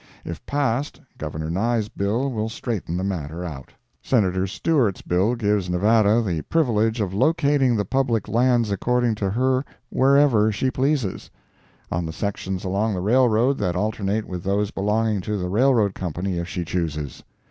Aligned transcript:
If 0.25 0.43
passed, 0.47 0.99
Governor 1.19 1.51
Nye's 1.51 1.87
bill 1.87 2.31
will 2.31 2.49
straighten 2.49 2.97
the 2.97 3.03
matter 3.03 3.45
out. 3.45 3.71
Senator 4.01 4.47
Stewart's 4.47 5.03
bill 5.03 5.35
gives 5.35 5.69
Nevada 5.69 6.23
the 6.23 6.41
privilege 6.41 6.99
of 6.99 7.13
locating 7.13 7.75
the 7.75 7.85
public 7.85 8.27
lands 8.27 8.71
according 8.71 9.13
to 9.21 9.29
her 9.29 9.63
wherever 9.91 10.51
she 10.51 10.71
pleases—on 10.71 12.07
the 12.07 12.13
sections 12.13 12.63
along 12.63 12.95
the 12.95 12.99
railroad 12.99 13.59
that 13.59 13.75
alternate 13.75 14.25
with 14.25 14.43
those 14.43 14.71
belonging 14.71 15.21
to 15.21 15.37
the 15.37 15.49
railroad 15.49 15.93
company 15.93 16.39
if 16.39 16.47
she 16.47 16.65
chooses. 16.65 17.21